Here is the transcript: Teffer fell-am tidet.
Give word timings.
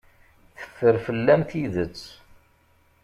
Teffer 0.59 0.95
fell-am 1.05 1.41
tidet. 1.49 1.99